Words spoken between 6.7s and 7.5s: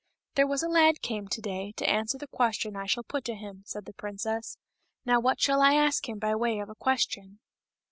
question